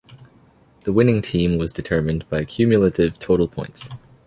[0.85, 3.87] The winning team was determined by cumulative total points.